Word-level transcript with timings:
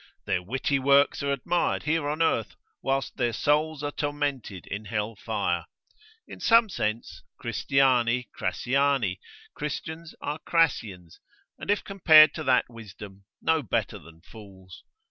Their 0.25 0.41
witty 0.41 0.79
works 0.79 1.21
are 1.21 1.31
admired 1.31 1.83
here 1.83 2.09
on 2.09 2.23
earth, 2.23 2.55
whilst 2.81 3.17
their 3.17 3.33
souls 3.33 3.83
are 3.83 3.91
tormented 3.91 4.65
in 4.65 4.85
hell 4.85 5.15
fire. 5.15 5.67
In 6.27 6.39
some 6.39 6.69
sense, 6.69 7.21
Christiani 7.37 8.27
Crassiani, 8.35 9.19
Christians 9.53 10.15
are 10.19 10.39
Crassians, 10.39 11.19
and 11.59 11.69
if 11.69 11.83
compared 11.83 12.33
to 12.33 12.43
that 12.45 12.65
wisdom, 12.67 13.25
no 13.43 13.61
better 13.61 13.99
than 13.99 14.21
fools. 14.21 14.83